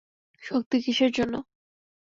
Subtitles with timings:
[0.43, 1.33] শক্তি, কিসের জন্য?